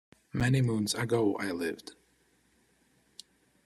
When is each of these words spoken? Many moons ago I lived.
Many 0.33 0.63
moons 0.63 0.95
ago 0.95 1.35
I 1.35 1.51
lived. 1.51 1.93